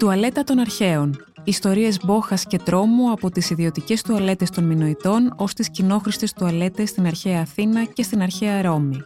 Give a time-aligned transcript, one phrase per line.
[0.00, 1.24] τουαλέτα των αρχαίων.
[1.44, 7.06] Ιστορίες μπόχας και τρόμου από τις ιδιωτικές τουαλέτες των Μινοητών ως τις κοινόχρηστες τουαλέτες στην
[7.06, 8.96] αρχαία Αθήνα και στην αρχαία Ρώμη.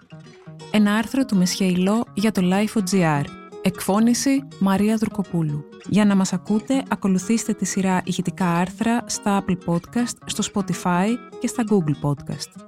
[0.71, 3.25] Ένα άρθρο του Μεσχεϊλό για το Life.gr.
[3.63, 5.65] Εκφώνηση Μαρία Δουρκοπούλου.
[5.89, 11.07] Για να μας ακούτε, ακολουθήστε τη σειρά ηχητικά άρθρα στα Apple Podcast, στο Spotify
[11.41, 12.67] και στα Google Podcast.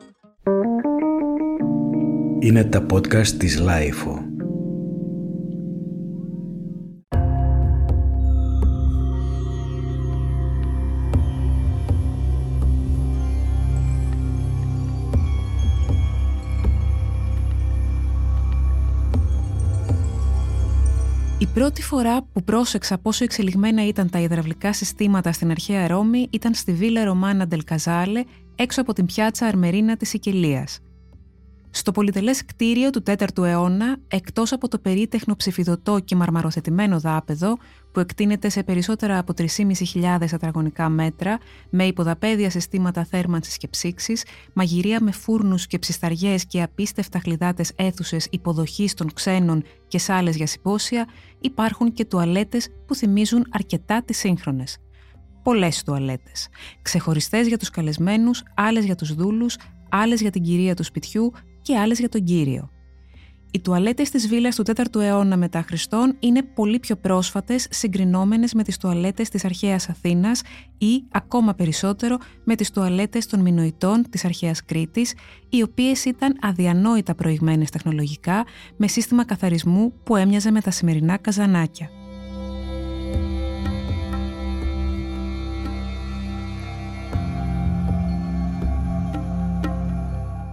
[2.39, 4.26] Είναι τα podcast της Life.
[21.57, 26.73] Πρώτη φορά που πρόσεξα πόσο εξελιγμένα ήταν τα υδραυλικά συστήματα στην αρχαία Ρώμη ήταν στη
[26.73, 28.25] Βίλα Ρωμάνα Ντελκαζάλε,
[28.55, 30.81] έξω από την πιάτσα Αρμερίνα της Σικελίας.
[31.77, 37.57] Στο πολυτελές κτίριο του 4ου αιώνα, εκτός από το περίτεχνο ψηφιδωτό και μαρμαροθετημένο δάπεδο,
[37.93, 41.39] που εκτείνεται σε περισσότερα από 3.500 τετραγωνικά μέτρα,
[41.71, 48.27] με υποδαπέδια συστήματα θέρμανσης και ψήξης, μαγειρία με φούρνους και ψισταριές και απίστευτα χλιδάτες αίθουσες
[48.31, 51.09] υποδοχής των ξένων και σάλε για συμπόσια,
[51.41, 54.79] υπάρχουν και τουαλέτες που θυμίζουν αρκετά τις σύγχρονες.
[55.43, 56.49] Πολλές τουαλέτες.
[56.83, 59.57] Ξεχωριστές για τους καλεσμένους, άλλες για τους δούλους,
[59.89, 61.33] άλλες για την κυρία του σπιτιού
[61.67, 62.71] και άλλες για τον Κύριο.
[63.51, 68.63] Οι τουαλέτες της βίλας του 4ου αιώνα μετά Χριστόν είναι πολύ πιο πρόσφατες συγκρινόμενες με
[68.63, 70.43] τις τουαλέτες της αρχαίας Αθήνας
[70.79, 75.15] ή ακόμα περισσότερο με τις τουαλέτες των Μινοητών της αρχαίας Κρήτης,
[75.49, 78.45] οι οποίες ήταν αδιανόητα προηγμένες τεχνολογικά
[78.77, 81.91] με σύστημα καθαρισμού που έμοιαζε με τα σημερινά καζανάκια.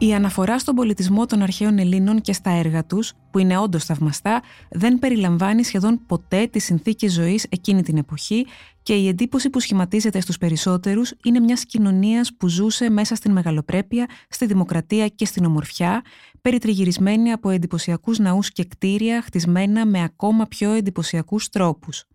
[0.03, 4.41] Η αναφορά στον πολιτισμό των αρχαίων Ελλήνων και στα έργα τους, που είναι όντως θαυμαστά,
[4.69, 8.45] δεν περιλαμβάνει σχεδόν ποτέ τις συνθήκες ζωής εκείνη την εποχή
[8.83, 14.09] και η εντύπωση που σχηματίζεται στους περισσότερους είναι μιας κοινωνίας που ζούσε μέσα στην μεγαλοπρέπεια,
[14.29, 16.01] στη δημοκρατία και στην ομορφιά,
[16.41, 22.05] περιτριγυρισμένη από εντυπωσιακούς ναούς και κτίρια χτισμένα με ακόμα πιο εντυπωσιακούς τρόπους.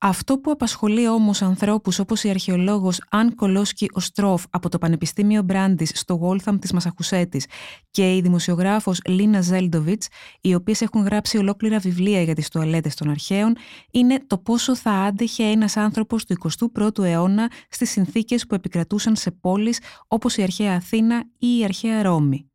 [0.00, 5.84] Αυτό που απασχολεί όμως ανθρώπους όπως η αρχαιολόγος Αν Κολόσκι Οστρόφ από το Πανεπιστήμιο Μπράντι
[5.84, 7.46] στο Waltham της Μασαχουσέτης
[7.90, 10.08] και η δημοσιογράφος Λίνα Ζέλντοβιτς,
[10.40, 13.56] οι οποίες έχουν γράψει ολόκληρα βιβλία για τις τουαλέτες των αρχαίων,
[13.90, 16.36] είναι το πόσο θα άντεχε ένας άνθρωπος του
[16.74, 22.02] 21ου αιώνα στις συνθήκες που επικρατούσαν σε πόλεις όπως η αρχαία Αθήνα ή η αρχαία
[22.02, 22.47] Ρώμη.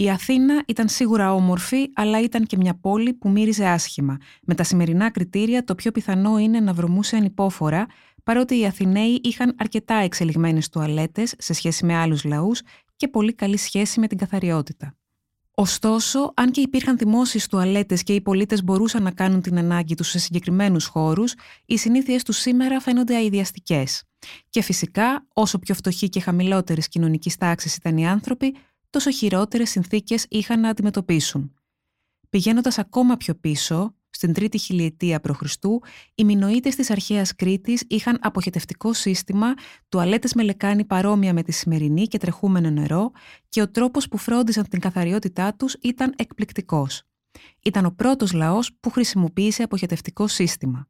[0.00, 4.16] Η Αθήνα ήταν σίγουρα όμορφη, αλλά ήταν και μια πόλη που μύριζε άσχημα.
[4.42, 7.86] Με τα σημερινά κριτήρια, το πιο πιθανό είναι να βρωμούσε ανυπόφορα,
[8.24, 12.60] παρότι οι Αθηναίοι είχαν αρκετά εξελιγμένες τουαλέτες σε σχέση με άλλους λαούς
[12.96, 14.94] και πολύ καλή σχέση με την καθαριότητα.
[15.54, 20.08] Ωστόσο, αν και υπήρχαν δημόσιες τουαλέτες και οι πολίτες μπορούσαν να κάνουν την ανάγκη τους
[20.08, 21.34] σε συγκεκριμένους χώρους,
[21.66, 24.02] οι συνήθειές τους σήμερα φαίνονται αειδιαστικές.
[24.48, 28.56] Και φυσικά, όσο πιο φτωχοί και χαμηλότερης κοινωνικής τάξης ήταν οι άνθρωποι,
[28.90, 31.54] τόσο χειρότερες συνθήκες είχαν να αντιμετωπίσουν.
[32.30, 35.42] Πηγαίνοντας ακόμα πιο πίσω, στην τρίτη χιλιετία π.Χ.,
[36.14, 39.54] οι Μινοίτες της αρχαίας Κρήτης είχαν αποχετευτικό σύστημα,
[39.88, 43.10] τουαλέτες με λεκάνη παρόμοια με τη σημερινή και τρεχούμενο νερό
[43.48, 47.02] και ο τρόπος που φρόντιζαν την καθαριότητά τους ήταν εκπληκτικός.
[47.62, 50.88] Ήταν ο πρώτος λαός που χρησιμοποίησε αποχετευτικό σύστημα.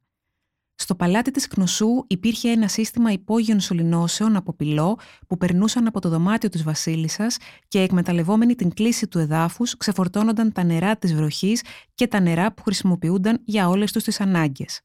[0.81, 6.09] Στο παλάτι της Κνωσού υπήρχε ένα σύστημα υπόγειων σωληνώσεων από πυλό που περνούσαν από το
[6.09, 7.37] δωμάτιο της βασίλισσας
[7.67, 11.63] και εκμεταλλευόμενοι την κλίση του εδάφους ξεφορτώνονταν τα νερά της βροχής
[11.95, 14.81] και τα νερά που χρησιμοποιούνταν για όλες τους τις ανάγκες.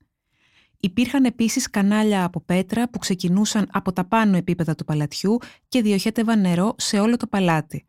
[0.81, 6.41] Υπήρχαν επίσης κανάλια από πέτρα που ξεκινούσαν από τα πάνω επίπεδα του παλατιού και διοχέτευαν
[6.41, 7.87] νερό σε όλο το παλάτι.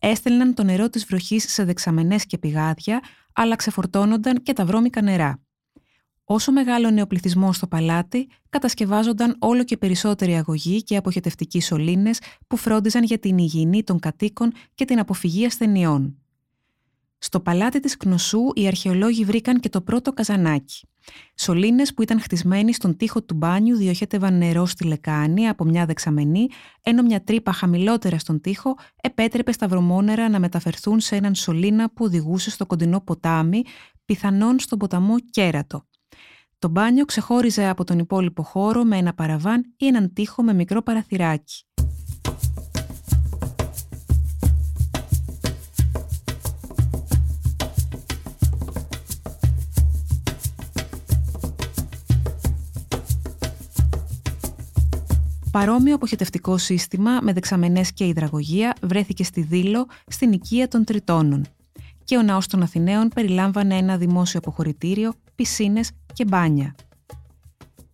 [0.00, 3.00] Έστελναν το νερό της βροχής σε δεξαμενές και πηγάδια,
[3.32, 5.47] αλλά ξεφορτώνονταν και τα βρώμικα νερά.
[6.30, 12.56] Όσο μεγάλωνε ο πληθυσμός στο παλάτι, κατασκευάζονταν όλο και περισσότεροι αγωγοί και αποχετευτικοί σωλήνες που
[12.56, 16.18] φρόντιζαν για την υγιεινή των κατοίκων και την αποφυγή ασθενειών.
[17.18, 20.88] Στο παλάτι της Κνωσού οι αρχαιολόγοι βρήκαν και το πρώτο καζανάκι.
[21.34, 26.46] Σωλήνες που ήταν χτισμένοι στον τοίχο του μπάνιου διοχέτευαν νερό στη λεκάνη από μια δεξαμενή,
[26.82, 32.04] ενώ μια τρύπα χαμηλότερα στον τοίχο επέτρεπε στα βρωμόνερα να μεταφερθούν σε έναν σωλήνα που
[32.04, 33.62] οδηγούσε στο κοντινό ποτάμι,
[34.04, 35.86] πιθανόν στον ποταμό Κέρατο.
[36.60, 40.82] Το μπάνιο ξεχώριζε από τον υπόλοιπο χώρο με ένα παραβάν ή έναν τοίχο με μικρό
[40.82, 41.64] παραθυράκι.
[55.50, 61.44] Παρόμοιο αποχετευτικό σύστημα με δεξαμενές και υδραγωγία βρέθηκε στη Δήλο, στην οικία των Τριτώνων.
[62.04, 66.74] Και ο ναός των Αθηναίων περιλάμβανε ένα δημόσιο αποχωρητήριο, πισίνες και μπάνια.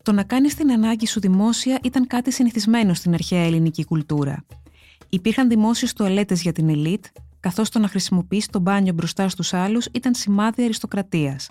[0.03, 4.45] Το να κάνεις την ανάγκη σου δημόσια ήταν κάτι συνηθισμένο στην αρχαία ελληνική κουλτούρα.
[5.09, 7.05] Υπήρχαν δημόσιες τουαλέτες για την ελίτ,
[7.41, 11.51] καθώς το να χρησιμοποιήσει το μπάνιο μπροστά στους άλλους ήταν σημάδι αριστοκρατίας.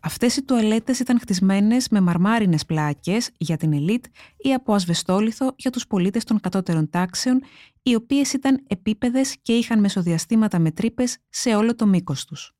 [0.00, 4.04] Αυτές οι τουαλέτες ήταν χτισμένες με μαρμάρινες πλάκες για την ελίτ
[4.36, 7.42] ή από ασβεστόλιθο για τους πολίτες των κατώτερων τάξεων,
[7.82, 12.53] οι οποίες ήταν επίπεδες και είχαν μεσοδιαστήματα με τρύπες σε όλο το μήκος τους.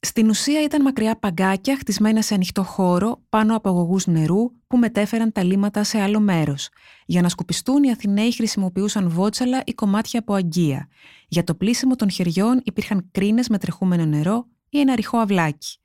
[0.00, 5.32] Στην ουσία ήταν μακριά παγκάκια χτισμένα σε ανοιχτό χώρο πάνω από αγωγούς νερού που μετέφεραν
[5.32, 6.68] τα λίματα σε άλλο μέρος.
[7.06, 10.88] Για να σκουπιστούν οι Αθηναίοι χρησιμοποιούσαν βότσαλα ή κομμάτια από αγκία.
[11.28, 15.78] Για το πλήσιμο των χεριών υπήρχαν κρίνες με τρεχούμενο νερό ή ένα ρηχό αυλάκι.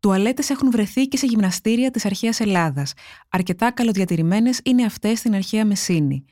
[0.00, 2.92] Τουαλέτες έχουν βρεθεί και σε γυμναστήρια της αρχαίας Ελλάδας.
[3.28, 6.24] Αρκετά καλοδιατηρημένες είναι αυτές στην αρχαία Μεσίνη.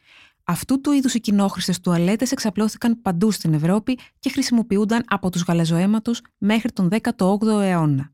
[0.44, 6.14] Αυτού του είδους οι κοινόχρηστες τουαλέτες εξαπλώθηκαν παντού στην Ευρώπη και χρησιμοποιούνταν από τους γαλαζοαίματου
[6.38, 8.12] μέχρι τον 18ο αιώνα.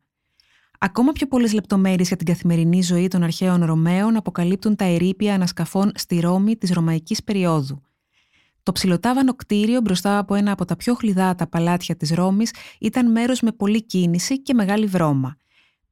[0.79, 5.93] Ακόμα πιο πολλές λεπτομέρειες για την καθημερινή ζωή των αρχαίων Ρωμαίων αποκαλύπτουν τα ερήπια ανασκαφών
[5.95, 7.83] στη Ρώμη της Ρωμαϊκής περίοδου.
[8.63, 13.41] Το ψιλοτάβανο κτίριο μπροστά από ένα από τα πιο χλιδάτα παλάτια της Ρώμης ήταν μέρος
[13.41, 15.37] με πολλή κίνηση και μεγάλη βρώμα.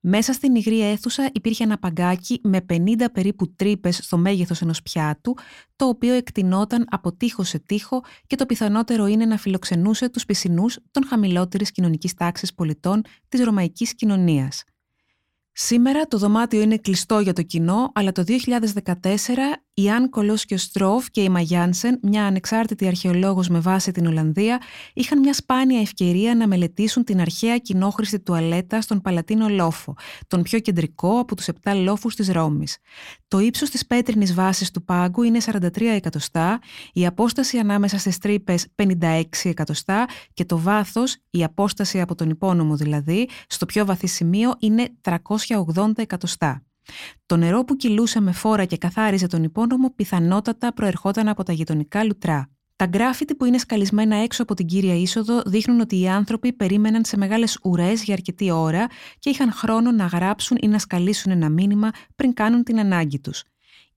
[0.09, 5.35] Μέσα στην υγρή αίθουσα υπήρχε ένα παγκάκι με 50 περίπου τρύπες στο μέγεθος ενός πιάτου,
[5.77, 10.79] το οποίο εκτινόταν από τείχο σε τείχο και το πιθανότερο είναι να φιλοξενούσε τους πισινούς
[10.91, 14.65] των χαμηλότερης κοινωνικής τάξης πολιτών της ρωμαϊκής κοινωνίας.
[15.53, 21.11] Σήμερα το δωμάτιο είναι κλειστό για το κοινό, αλλά το 2014 η Αν Κολόσκιο Στρόφ
[21.11, 24.61] και η Μαγιάνσεν, μια ανεξάρτητη αρχαιολόγος με βάση την Ολλανδία,
[24.95, 29.95] είχαν μια σπάνια ευκαιρία να μελετήσουν την αρχαία κοινόχρηστη τουαλέτα στον Παλατίνο Λόφο,
[30.29, 32.79] τον πιο κεντρικό από τους επτά λόφους της Ρώμης.
[33.29, 36.59] Το ύψος της πέτρινης βάσης του πάγκου είναι 43 εκατοστά,
[36.93, 42.77] η απόσταση ανάμεσα στις τρύπες 56 εκατοστά και το βάθος, η απόσταση από τον υπόνομο
[42.77, 46.66] δηλαδή, στο πιο βαθύ σημείο είναι 380 εκατοστά.
[47.27, 52.05] Το νερό που κυλούσε με φόρα και καθάριζε τον υπόνομο πιθανότατα προερχόταν από τα γειτονικά
[52.05, 52.51] λουτρά.
[52.77, 57.05] Τα γκράφιτι που είναι σκαλισμένα έξω από την κύρια είσοδο δείχνουν ότι οι άνθρωποι περίμεναν
[57.05, 58.87] σε μεγάλες ουρές για αρκετή ώρα
[59.19, 63.43] και είχαν χρόνο να γράψουν ή να σκαλίσουν ένα μήνυμα πριν κάνουν την ανάγκη τους.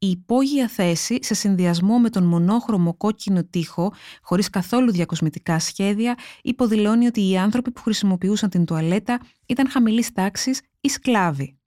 [0.02, 7.06] Η υπόγεια θέση, σε συνδυασμό με τον μονόχρωμο κόκκινο τοίχο, χωρίς καθόλου διακοσμητικά σχέδια, υποδηλώνει
[7.06, 11.59] ότι οι άνθρωποι που χρησιμοποιούσαν την τουαλέτα ήταν χαμηλής τάξης ή σκλάβοι.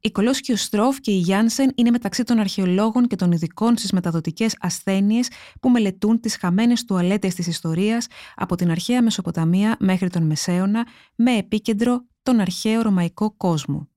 [0.00, 4.56] Η Κολόσκιο Στρόφ και η Γιάνσεν είναι μεταξύ των αρχαιολόγων και των ειδικών στις μεταδοτικές
[4.60, 5.28] ασθένειες
[5.60, 11.36] που μελετούν τις χαμένες τουαλέτες της ιστορίας από την αρχαία Μεσοποταμία μέχρι τον Μεσαίωνα, με
[11.36, 13.88] επίκεντρο τον αρχαίο ρωμαϊκό κόσμο.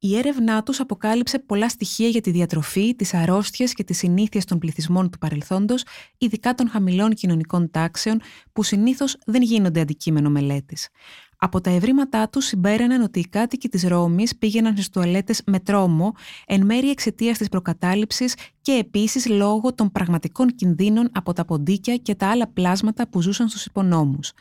[0.00, 4.58] Η έρευνά τους αποκάλυψε πολλά στοιχεία για τη διατροφή, τις αρρώστιες και τις συνήθειες των
[4.58, 5.84] πληθυσμών του παρελθόντος,
[6.18, 8.20] ειδικά των χαμηλών κοινωνικών τάξεων,
[8.52, 10.88] που συνήθως δεν γίνονται αντικείμενο μελέτης.
[11.40, 16.12] Από τα ευρήματά τους συμπέραναν ότι οι κάτοικοι της Ρώμης πήγαιναν στις τουαλέτες με τρόμο,
[16.46, 22.14] εν μέρει εξαιτίας της προκατάληψης και επίσης λόγω των πραγματικών κινδύνων από τα ποντίκια και
[22.14, 24.32] τα άλλα πλάσματα που ζούσαν στους υπονόμους.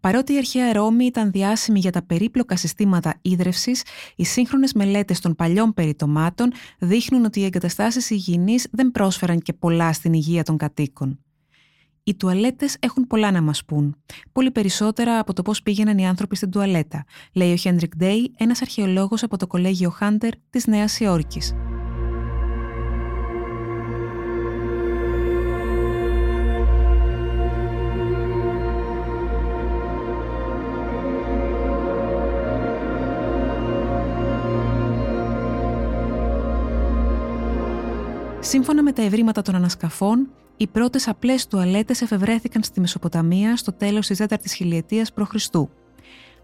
[0.00, 3.72] Παρότι η αρχαία Ρώμη ήταν διάσημη για τα περίπλοκα συστήματα ίδρυυση,
[4.16, 9.92] οι σύγχρονες μελέτες των παλιών περιτομάτων δείχνουν ότι οι εγκαταστάσεις υγιεινής δεν πρόσφεραν και πολλά
[9.92, 11.18] στην υγεία των κατοίκων.
[12.04, 13.96] Οι τουαλέτες έχουν πολλά να μας πούν.
[14.32, 18.62] Πολύ περισσότερα από το πώς πήγαιναν οι άνθρωποι στην τουαλέτα, λέει ο Χέντρικ Ντέι, ένας
[18.62, 21.54] αρχαιολόγος από το κολέγιο Χάντερ της Νέας Υόρκης.
[38.40, 40.28] Σύμφωνα με τα ευρήματα των ανασκαφών,
[40.62, 45.34] οι πρώτες απλές τουαλέτες εφευρέθηκαν στη Μεσοποταμία στο τέλος της 4η χιλιετίας π.Χ.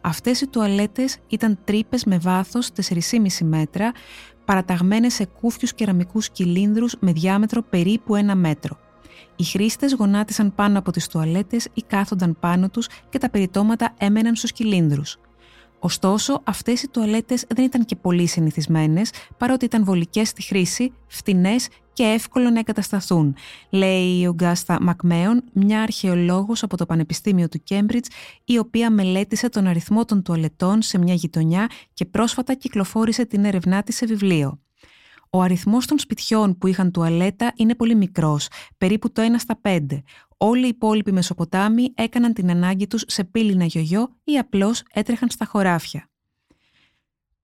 [0.01, 3.93] Αυτές οι τουαλέτες ήταν τρύπες με βάθος 4,5 μέτρα,
[4.45, 8.79] παραταγμένες σε κούφιους κεραμικούς κυλίνδρους με διάμετρο περίπου ένα μέτρο.
[9.37, 14.37] Οι χρήστες γονάτισαν πάνω από τις τουαλέτες ή κάθονταν πάνω τους και τα περιτώματα έμεναν
[14.37, 15.19] στους κυλίνδρους.
[15.79, 21.69] Ωστόσο, αυτές οι τουαλέτες δεν ήταν και πολύ συνηθισμένες, παρότι ήταν βολικές στη χρήση, φτηνές
[21.93, 23.35] και εύκολο να εγκατασταθούν,
[23.71, 28.09] λέει η Ογκάστα Μακμέον, μια αρχαιολόγος από το Πανεπιστήμιο του Κέμπριτζ,
[28.45, 33.83] η οποία μελέτησε τον αριθμό των τουαλετών σε μια γειτονιά και πρόσφατα κυκλοφόρησε την έρευνά
[33.83, 34.59] της σε βιβλίο.
[35.31, 40.03] Ο αριθμός των σπιτιών που είχαν τουαλέτα είναι πολύ μικρός, περίπου το 1 στα 5.
[40.37, 45.45] Όλοι οι υπόλοιποι Μεσοποτάμοι έκαναν την ανάγκη τους σε πύληνα γιογιό ή απλώς έτρεχαν στα
[45.45, 46.09] χωράφια.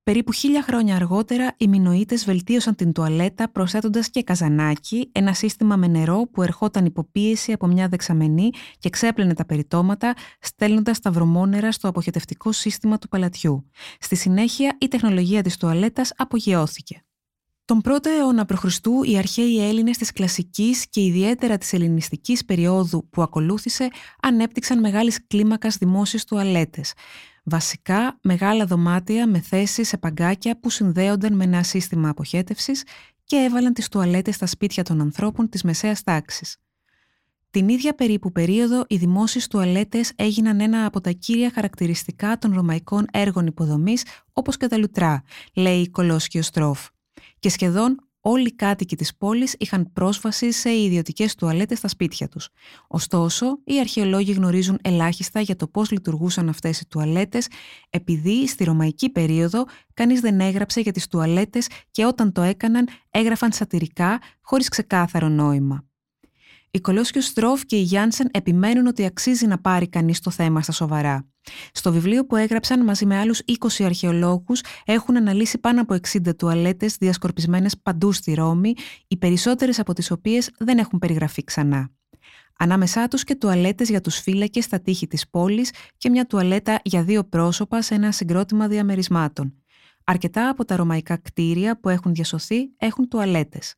[0.04, 5.86] Περίπου χίλια χρόνια αργότερα, οι Μινοίτες βελτίωσαν την τουαλέτα προσθέτοντας και καζανάκι, ένα σύστημα με
[5.86, 11.88] νερό που ερχόταν υποπίεση από μια δεξαμενή και ξέπλαινε τα περιτώματα, στέλνοντας τα βρωμόνερα στο
[11.88, 13.70] αποχετευτικό σύστημα του παλατιού.
[14.00, 17.04] Στη συνέχεια, η τεχνολογία της τουαλέτας απογειώθηκε.
[17.66, 18.64] Τον πρώτο αιώνα π.Χ.
[19.02, 23.88] οι αρχαίοι Έλληνες της κλασικής και ιδιαίτερα της ελληνιστικής περίοδου που ακολούθησε
[24.22, 26.92] ανέπτυξαν μεγάλης κλίμακας δημόσιες τουαλέτες.
[27.44, 32.82] Βασικά μεγάλα δωμάτια με θέσεις σε παγκάκια που συνδέονταν με ένα σύστημα αποχέτευσης
[33.24, 36.56] και έβαλαν τις τουαλέτες στα σπίτια των ανθρώπων της μεσαίας τάξης.
[37.50, 43.06] Την ίδια περίπου περίοδο, οι δημόσιες τουαλέτες έγιναν ένα από τα κύρια χαρακτηριστικά των ρωμαϊκών
[43.12, 45.22] έργων υποδομής, όπως και τα λουτρά,
[45.54, 46.92] λέει η Κολόσχιο Στρόφ.
[47.44, 52.48] Και σχεδόν όλοι οι κάτοικοι της πόλης είχαν πρόσβαση σε ιδιωτικές τουαλέτες στα σπίτια τους.
[52.88, 57.48] Ωστόσο, οι αρχαιολόγοι γνωρίζουν ελάχιστα για το πώς λειτουργούσαν αυτές οι τουαλέτες,
[57.90, 63.52] επειδή στη ρωμαϊκή περίοδο κανείς δεν έγραψε για τις τουαλέτες και όταν το έκαναν έγραφαν
[63.52, 65.84] σατυρικά, χωρίς ξεκάθαρο νόημα.
[66.74, 70.72] Οι Κολόσιος Στρόφ και η Γιάνσεν επιμένουν ότι αξίζει να πάρει κανείς το θέμα στα
[70.72, 71.28] σοβαρά.
[71.72, 73.40] Στο βιβλίο που έγραψαν μαζί με άλλους
[73.80, 78.74] 20 αρχαιολόγους έχουν αναλύσει πάνω από 60 τουαλέτες διασκορπισμένες παντού στη Ρώμη,
[79.08, 81.90] οι περισσότερες από τις οποίες δεν έχουν περιγραφεί ξανά.
[82.58, 87.02] Ανάμεσά τους και τουαλέτες για τους φύλακες στα τείχη της πόλης και μια τουαλέτα για
[87.02, 89.54] δύο πρόσωπα σε ένα συγκρότημα διαμερισμάτων.
[90.04, 93.74] Αρκετά από τα ρωμαϊκά κτίρια που έχουν διασωθεί έχουν τουαλέτες.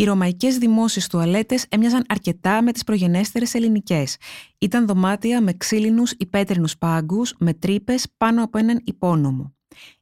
[0.00, 4.16] Οι ρωμαϊκές δημόσιες τουαλέτες έμοιαζαν αρκετά με τις προγενέστερες ελληνικές.
[4.58, 9.54] Ήταν δωμάτια με ξύλινους ή πέτρινους πάγκους, με τρύπες πάνω από έναν υπόνομο.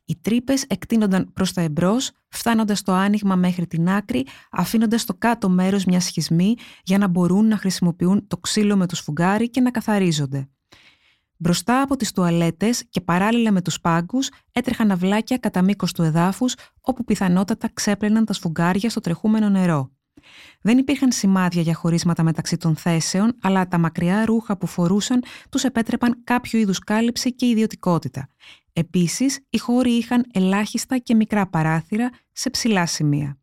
[0.05, 5.49] Οι τρύπες εκτείνονταν προς τα εμπρός, φτάνοντας το άνοιγμα μέχρι την άκρη, αφήνοντας το κάτω
[5.49, 9.71] μέρος μια σχισμή για να μπορούν να χρησιμοποιούν το ξύλο με το σφουγγάρι και να
[9.71, 10.49] καθαρίζονται.
[11.37, 16.55] Μπροστά από τις τουαλέτες και παράλληλα με τους πάγκους έτρεχαν αυλάκια κατά μήκος του εδάφους
[16.81, 19.90] όπου πιθανότατα ξέπλαιναν τα σφουγγάρια στο τρεχούμενο νερό.
[20.61, 25.64] Δεν υπήρχαν σημάδια για χωρίσματα μεταξύ των θέσεων, αλλά τα μακριά ρούχα που φορούσαν τους
[25.64, 28.28] επέτρεπαν κάποιο είδους κάλυψη και ιδιωτικότητα.
[28.73, 33.38] Επίσης, οι χώροι είχαν ελάχιστα και μικρά παράθυρα σε ψηλά σημεία.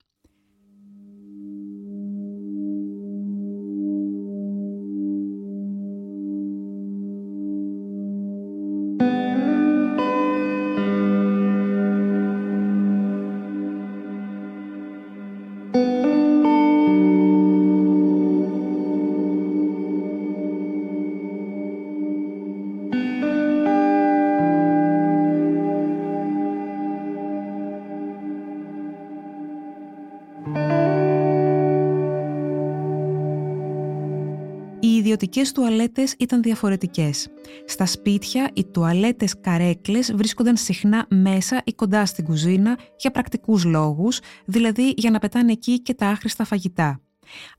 [34.88, 37.28] Ιδιωτικές τουαλέτες ήταν διαφορετικές.
[37.66, 44.20] Στα σπίτια, οι τουαλέτες καρέκλες βρίσκονταν συχνά μέσα ή κοντά στην κουζίνα για πρακτικούς λόγους,
[44.46, 47.02] δηλαδή για να πετάνε εκεί και τα άχρηστα φαγητά.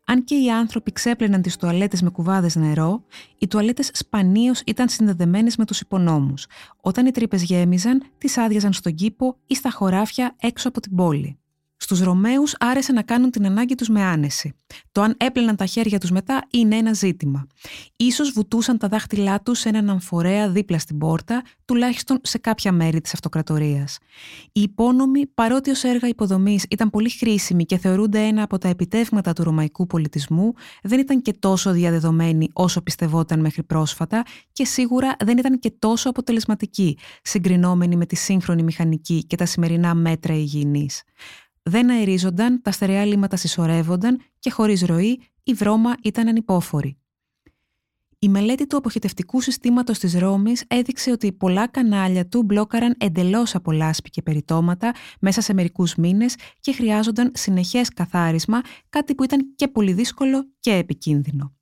[0.04, 3.04] Αν και οι άνθρωποι ξέπλαιναν τις τουαλέτες με κουβάδες νερό,
[3.38, 6.46] οι τουαλέτες σπανίως ήταν συνδεδεμένες με τους υπονόμους.
[6.80, 11.38] Όταν οι τρύπες γέμιζαν, τις άδειαζαν στον κήπο ή στα χωράφια έξω από την πόλη.
[11.84, 14.52] Στους Ρωμαίους άρεσε να κάνουν την ανάγκη τους με άνεση.
[14.92, 17.46] Το αν έπλαιναν τα χέρια τους μετά είναι ένα ζήτημα.
[17.96, 23.00] Ίσως βουτούσαν τα δάχτυλά τους σε έναν αμφορέα δίπλα στην πόρτα, τουλάχιστον σε κάποια μέρη
[23.00, 23.98] της αυτοκρατορίας.
[24.52, 29.32] Οι υπόνομοι, παρότι ως έργα υποδομής ήταν πολύ χρήσιμοι και θεωρούνται ένα από τα επιτεύγματα
[29.32, 34.22] του ρωμαϊκού πολιτισμού, δεν ήταν και τόσο διαδεδομένοι όσο πιστευόταν μέχρι πρόσφατα
[34.52, 39.94] και σίγουρα δεν ήταν και τόσο αποτελεσματικοί, συγκρινόμενοι με τη σύγχρονη μηχανική και τα σημερινά
[39.94, 41.02] μέτρα υγιεινής
[41.64, 46.98] δεν αερίζονταν, τα στερεά λίμματα συσσωρεύονταν και χωρίς ροή η βρώμα ήταν ανυπόφορη.
[48.18, 53.72] Η μελέτη του αποχετευτικού συστήματος της Ρώμης έδειξε ότι πολλά κανάλια του μπλόκαραν εντελώς από
[53.72, 59.68] λάσπη και περιτώματα μέσα σε μερικούς μήνες και χρειάζονταν συνεχές καθάρισμα, κάτι που ήταν και
[59.68, 61.54] πολύ δύσκολο και επικίνδυνο.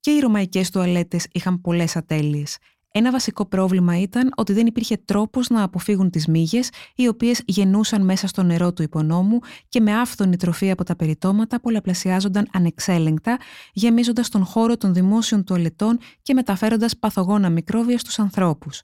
[0.00, 2.58] Και οι ρωμαϊκές τουαλέτες είχαν πολλές ατέλειες.
[2.94, 8.04] Ένα βασικό πρόβλημα ήταν ότι δεν υπήρχε τρόπος να αποφύγουν τις μύγες, οι οποίες γεννούσαν
[8.04, 13.38] μέσα στο νερό του υπονόμου και με άφθονη τροφή από τα περιτώματα πολλαπλασιάζονταν ανεξέλεγκτα,
[13.72, 18.82] γεμίζοντας τον χώρο των δημόσιων τουαλετών και μεταφέροντας παθογόνα μικρόβια στους ανθρώπους.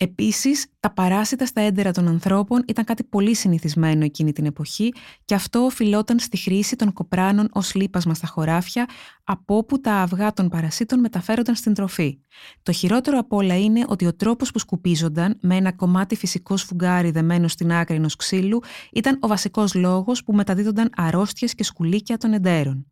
[0.00, 4.92] Επίσης, τα παράσιτα στα έντερα των ανθρώπων ήταν κάτι πολύ συνηθισμένο εκείνη την εποχή
[5.24, 8.88] και αυτό οφειλόταν στη χρήση των κοπράνων ως λίπασμα στα χωράφια,
[9.24, 12.18] από όπου τα αυγά των παρασίτων μεταφέρονταν στην τροφή.
[12.62, 17.10] Το χειρότερο απ' όλα είναι ότι ο τρόπος που σκουπίζονταν, με ένα κομμάτι φυσικό σφουγγάρι
[17.10, 18.62] δεμένο στην άκρη ενός ξύλου,
[18.92, 22.86] ήταν ο βασικός λόγος που μεταδίδονταν αρρώστιες και σκουλίκια των εντέρων.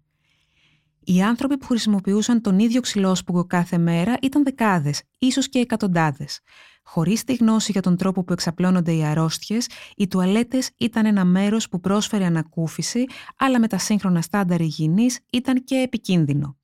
[1.05, 6.41] Οι άνθρωποι που χρησιμοποιούσαν τον ίδιο ξυλόσπουγο κάθε μέρα ήταν δεκάδες, ίσως και εκατοντάδες.
[6.89, 11.69] Χωρίς τη γνώση για τον τρόπο που εξαπλώνονται οι αρρώστιες, οι τουαλέτες ήταν ένα μέρος
[11.69, 13.05] που πρόσφερε ανακούφιση,
[13.37, 16.57] αλλά με τα σύγχρονα στάνταρ υγιεινής ήταν και επικίνδυνο.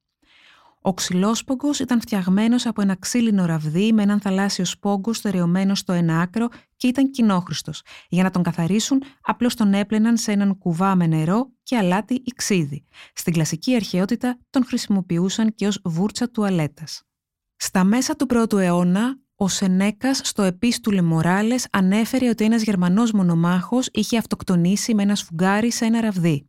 [0.81, 6.21] Ο ξυλόσπογκος ήταν φτιαγμένος από ένα ξύλινο ραβδί με έναν θαλάσσιο σπόγκο στερεωμένο στο ένα
[6.21, 7.83] άκρο και ήταν κοινόχρηστος.
[8.09, 12.33] Για να τον καθαρίσουν, απλώς τον έπλαιναν σε έναν κουβά με νερό και αλάτι ή
[12.37, 12.87] ξύδι.
[13.14, 17.02] Στην κλασική αρχαιότητα τον χρησιμοποιούσαν και ως βούρτσα τουαλέτας.
[17.57, 23.88] Στα μέσα του πρώτου αιώνα, ο Σενέκας στο Επίστουλε Μοράλες ανέφερε ότι ένας Γερμανός μονομάχος
[23.92, 26.46] είχε αυτοκτονήσει με ένα σφουγγάρι σε ένα ραβδί.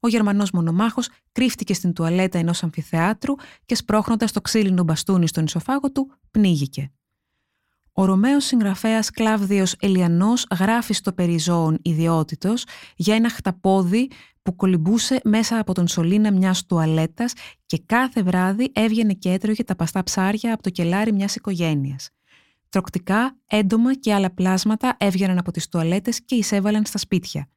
[0.00, 5.92] Ο Γερμανός μονομάχος κρύφτηκε στην τουαλέτα ενός αμφιθεάτρου και σπρώχνοντας το ξύλινο μπαστούνι στον ισοφάγο
[5.92, 6.92] του, πνίγηκε.
[7.92, 12.64] Ο Ρωμαίος συγγραφέας Κλάβδιος Ελιανός γράφει στο περιζώων ιδιότητος
[12.96, 14.10] για ένα χταπόδι
[14.42, 17.32] που κολυμπούσε μέσα από τον σωλήνα μιας τουαλέτας
[17.66, 22.10] και κάθε βράδυ έβγαινε και έτρωγε τα παστά ψάρια από το κελάρι μιας οικογένειας.
[22.74, 27.48] Τροκτικά, έντομα και άλλα πλάσματα έβγαιναν από τις τουαλέτες και εισέβαλαν στα σπίτια.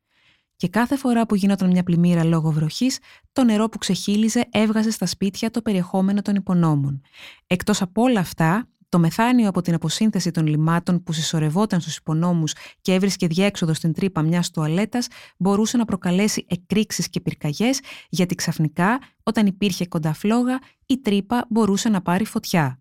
[0.55, 2.99] Και κάθε φορά που γινόταν μια πλημμύρα λόγω βροχής,
[3.31, 7.01] το νερό που ξεχύλιζε έβγαζε στα σπίτια το περιεχόμενο των υπονόμων.
[7.47, 12.53] Εκτός από όλα αυτά, το μεθάνιο από την αποσύνθεση των λιμάτων που συσσωρευόταν στους υπονόμους
[12.81, 15.07] και έβρισκε διέξοδο στην τρύπα μιας τουαλέτας
[15.37, 21.89] μπορούσε να προκαλέσει εκρήξεις και πυρκαγιές, γιατί ξαφνικά, όταν υπήρχε κοντά φλόγα, η τρύπα μπορούσε
[21.89, 22.79] να πάρει φωτιά.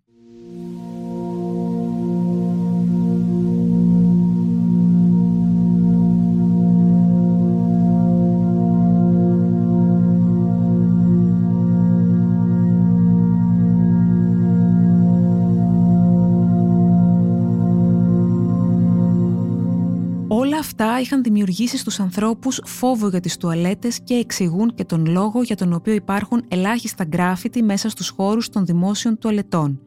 [20.79, 25.57] Αυτά είχαν δημιουργήσει στους ανθρώπους φόβο για τις τουαλέτες και εξηγούν και τον λόγο για
[25.57, 29.81] τον οποίο υπάρχουν ελάχιστα γκράφιτι μέσα στους χώρους των δημόσιων τουαλετών,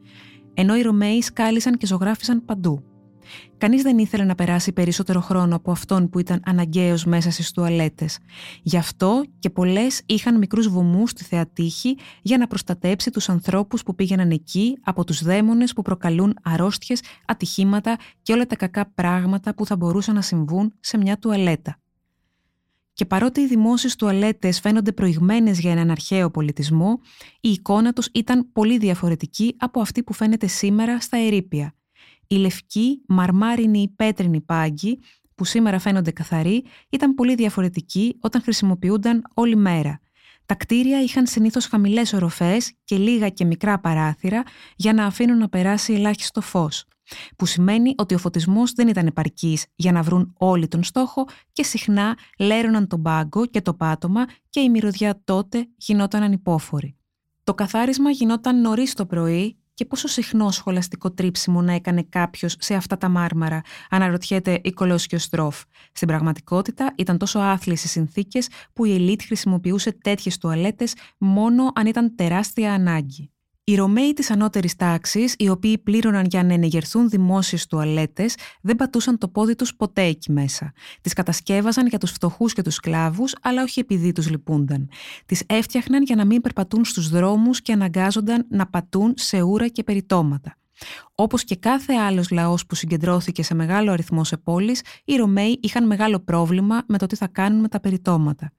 [0.54, 2.89] ενώ οι Ρωμαίοι σκάλισαν και ζωγράφισαν παντού.
[3.58, 8.18] Κανείς δεν ήθελε να περάσει περισσότερο χρόνο από αυτόν που ήταν αναγκαίος μέσα στις τουαλέτες.
[8.62, 13.94] Γι' αυτό και πολλές είχαν μικρούς βωμούς στη θεατήχη για να προστατέψει τους ανθρώπους που
[13.94, 19.66] πήγαιναν εκεί από τους δαίμονες που προκαλούν αρρώστιες, ατυχήματα και όλα τα κακά πράγματα που
[19.66, 21.78] θα μπορούσαν να συμβούν σε μια τουαλέτα.
[22.92, 27.00] Και παρότι οι δημόσιες τουαλέτες φαίνονται προηγμένες για έναν αρχαίο πολιτισμό,
[27.40, 31.74] η εικόνα τους ήταν πολύ διαφορετική από αυτή που φαίνεται σήμερα στα ερήπια.
[32.32, 34.98] Οι λευκοί, μαρμάρινοι ή πέτρινοι πάγκοι,
[35.34, 40.00] που σήμερα φαίνονται καθαροί, ήταν πολύ διαφορετικοί όταν χρησιμοποιούνταν όλη μέρα.
[40.46, 44.42] Τα κτίρια είχαν συνήθως χαμηλές οροφές και λίγα και μικρά παράθυρα
[44.76, 46.84] για να αφήνουν να περάσει ελάχιστο φως,
[47.36, 51.62] που σημαίνει ότι ο φωτισμός δεν ήταν επαρκής για να βρουν όλοι τον στόχο και
[51.62, 56.96] συχνά λέρωναν τον πάγκο και το πάτωμα και η μυρωδιά τότε γινόταν ανυπόφορη.
[57.44, 62.74] Το καθάρισμα γινόταν νωρίς το πρωί και πόσο συχνό σχολαστικό τρίψιμο να έκανε κάποιος σε
[62.74, 65.62] αυτά τα μάρμαρα, αναρωτιέται η Κολόσιος Στρόφ.
[65.92, 71.86] Στην πραγματικότητα ήταν τόσο άθλιες οι συνθήκες που η ελίτ χρησιμοποιούσε τέτοιες τουαλέτες μόνο αν
[71.86, 73.29] ήταν τεράστια ανάγκη.
[73.64, 79.18] Οι Ρωμαίοι της ανώτερης τάξης, οι οποίοι πλήρωναν για να ενεγερθούν δημόσιες τουαλέτες, δεν πατούσαν
[79.18, 80.72] το πόδι τους ποτέ εκεί μέσα.
[81.00, 84.88] Τις κατασκεύαζαν για τους φτωχούς και τους σκλάβους, αλλά όχι επειδή τους λυπούνταν.
[85.26, 89.82] Τις έφτιαχναν για να μην περπατούν στους δρόμους και αναγκάζονταν να πατούν σε ούρα και
[89.82, 90.54] περιτώματα.
[91.14, 95.86] Όπως και κάθε άλλος λαός που συγκεντρώθηκε σε μεγάλο αριθμό σε πόλεις, οι Ρωμαίοι είχαν
[95.86, 98.52] μεγάλο πρόβλημα με το τι θα κάνουν με τα περιτώματα.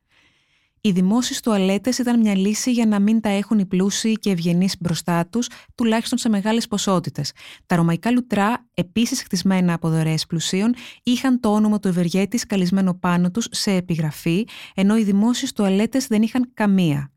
[0.83, 4.75] Οι δημόσιες τουαλέτες ήταν μια λύση για να μην τα έχουν οι πλούσιοι και ευγενείς
[4.79, 7.31] μπροστά τους, τουλάχιστον σε μεγάλες ποσότητες.
[7.65, 13.31] Τα ρωμαϊκά λουτρά, επίσης χτισμένα από δωρεές πλουσίων, είχαν το όνομα του ευεργέτη καλισμένο πάνω
[13.31, 17.11] τους σε επιγραφή, ενώ οι δημόσιες τουαλέτες δεν είχαν καμία.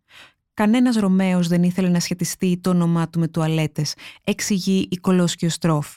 [0.55, 5.96] Κανένας Ρωμαίος δεν ήθελε να σχετιστεί το όνομά του με τουαλέτες, εξηγεί η Κολόσκιο Στρόφ.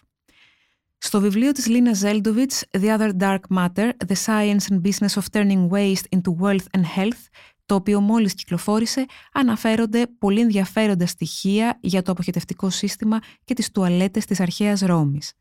[0.98, 5.70] Στο βιβλίο της Λίνα Ζέλντοβιτς «The Other Dark Matter, The Science and Business of Turning
[5.70, 7.28] Waste into Wealth and Health»,
[7.68, 14.26] το οποίο μόλις κυκλοφόρησε, αναφέρονται πολύ ενδιαφέροντα στοιχεία για το αποχετευτικό σύστημα και τις τουαλέτες
[14.26, 15.34] της αρχαίας Ρώμης.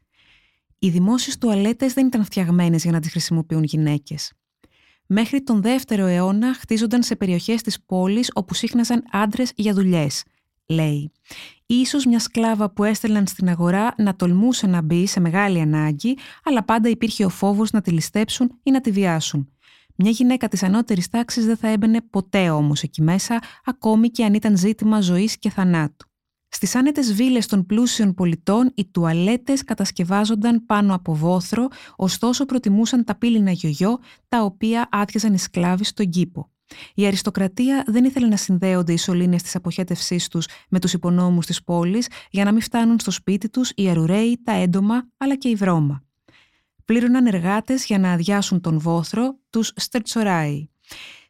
[0.79, 4.33] Οι δημόσιες τουαλέτες δεν ήταν φτιαγμένες για να τις χρησιμοποιούν γυναίκες.
[5.07, 10.23] Μέχρι τον 2ο αιώνα χτίζονταν σε περιοχές της πόλης όπου σύχναζαν άντρες για δουλειές,
[10.67, 11.13] λέει.
[11.67, 16.65] Ίσως μια σκλάβα που έστελναν στην αγορά να τολμούσε να μπει σε μεγάλη ανάγκη, αλλά
[16.65, 19.51] πάντα υπήρχε ο φόβος να τη ληστέψουν ή να τη βιάσουν.
[19.99, 24.35] Μια γυναίκα της ανώτερης τάξης δεν θα έμπαινε ποτέ όμως εκεί μέσα, ακόμη και αν
[24.35, 26.07] ήταν ζήτημα ζωής και θανάτου.
[26.49, 33.15] Στις άνετες βίλες των πλούσιων πολιτών, οι τουαλέτες κατασκευάζονταν πάνω από βόθρο, ωστόσο προτιμούσαν τα
[33.15, 36.51] πύληνα γιογιό, τα οποία άδειαζαν οι σκλάβοι στον κήπο.
[36.95, 41.63] Η αριστοκρατία δεν ήθελε να συνδέονται οι σωλήνες της αποχέτευσής τους με τους υπονόμους της
[41.65, 45.55] πόλης για να μην φτάνουν στο σπίτι τους οι αρουραίοι, τα έντομα αλλά και η
[45.55, 46.06] βρώμα
[46.87, 50.69] πλήρωναν εργάτες για να αδειάσουν τον βόθρο, τους στερτσοράι.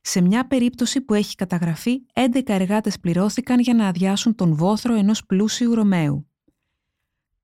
[0.00, 5.26] σε μια περίπτωση που έχει καταγραφεί 11 εργάτες πληρώθηκαν για να αδειάσουν τον βόθρο ενός
[5.26, 6.26] πλούσιου Ρωμαίου.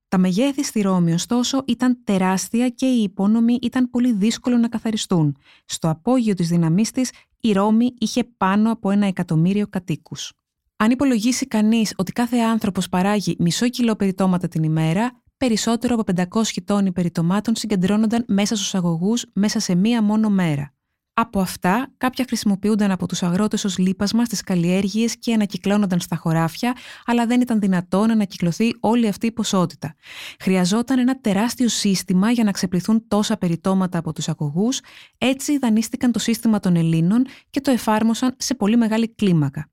[0.07, 5.35] Τα μεγέθη στη Ρώμη, ωστόσο, ήταν τεράστια και οι υπόνομοι ήταν πολύ δύσκολο να καθαριστούν.
[5.65, 10.33] Στο απόγειο της δύναμής της, η Ρώμη είχε πάνω από ένα εκατομμύριο κατοίκους.
[10.75, 16.43] Αν υπολογίσει κανείς ότι κάθε άνθρωπος παράγει μισό κιλό περιτώματα την ημέρα, περισσότερο από 500
[16.65, 20.73] τόνοι περιτομάτων συγκεντρώνονταν μέσα στους αγωγούς μέσα σε μία μόνο μέρα.
[21.13, 26.75] Από αυτά, κάποια χρησιμοποιούνταν από τους αγρότες ως λείπασμα στις καλλιέργειες και ανακυκλώνονταν στα χωράφια,
[27.05, 29.95] αλλά δεν ήταν δυνατόν να ανακυκλωθεί όλη αυτή η ποσότητα.
[30.39, 34.79] Χρειαζόταν ένα τεράστιο σύστημα για να ξεπληθούν τόσα περιτώματα από τους αγωγούς,
[35.17, 39.72] έτσι δανείστηκαν το σύστημα των Ελλήνων και το εφάρμοσαν σε πολύ μεγάλη κλίμακα.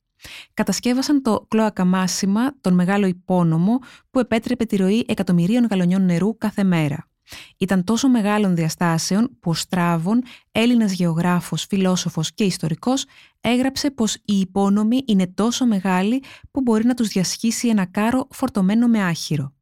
[0.54, 3.78] Κατασκεύασαν το κλώακα μάσιμα, τον μεγάλο υπόνομο,
[4.10, 7.08] που επέτρεπε τη ροή εκατομμυρίων γαλονιών νερού κάθε μέρα.
[7.58, 13.04] Ήταν τόσο μεγάλων διαστάσεων που ο Στράβων, Έλληνας γεωγράφος, φιλόσοφος και ιστορικός,
[13.40, 18.86] έγραψε πως η υπόνομη είναι τόσο μεγάλη που μπορεί να τους διασχίσει ένα κάρο φορτωμένο
[18.86, 19.52] με άχυρο.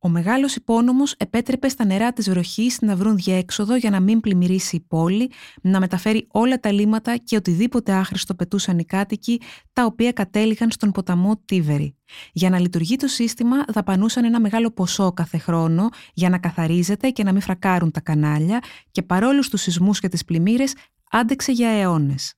[0.00, 4.76] Ο μεγάλος υπόνομος επέτρεπε στα νερά της βροχής να βρουν διέξοδο για να μην πλημμυρίσει
[4.76, 5.30] η πόλη,
[5.62, 9.40] να μεταφέρει όλα τα λίματα και οτιδήποτε άχρηστο πετούσαν οι κάτοικοι,
[9.72, 11.96] τα οποία κατέληγαν στον ποταμό Τίβερη.
[12.32, 17.22] Για να λειτουργεί το σύστημα δαπανούσαν ένα μεγάλο ποσό κάθε χρόνο για να καθαρίζεται και
[17.22, 20.74] να μην φρακάρουν τα κανάλια και παρόλους τους σεισμούς και τις πλημμύρες
[21.10, 22.34] άντεξε για αιώνες.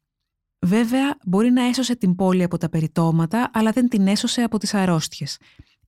[0.67, 4.75] Βέβαια, μπορεί να έσωσε την πόλη από τα περιτώματα, αλλά δεν την έσωσε από τις
[4.75, 5.39] αρρώστιες.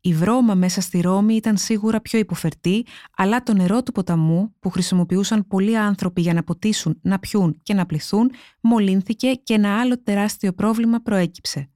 [0.05, 2.87] Η βρώμα μέσα στη Ρώμη ήταν σίγουρα πιο υποφερτή,
[3.17, 7.75] αλλά το νερό του ποταμού, που χρησιμοποιούσαν πολλοί άνθρωποι για να ποτίσουν, να πιούν και
[7.75, 11.71] να πληθούν, μολύνθηκε και ένα άλλο τεράστιο πρόβλημα προέκυψε.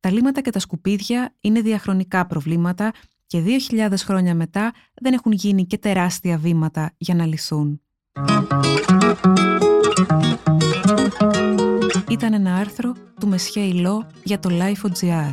[0.00, 2.92] Τα λίματα και τα σκουπίδια είναι διαχρονικά προβλήματα
[3.26, 7.80] και 2.000 χρόνια μετά δεν έχουν γίνει και τεράστια βήματα για να λυθούν.
[12.08, 15.32] Ήταν ένα άρθρο του Μεσχέ Ιλό για το Life.gr.